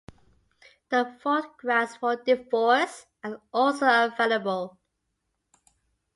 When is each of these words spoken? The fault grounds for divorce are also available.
The 0.89 1.15
fault 1.21 1.57
grounds 1.59 1.97
for 1.97 2.15
divorce 2.15 3.05
are 3.23 3.39
also 3.53 3.87
available. 4.07 4.79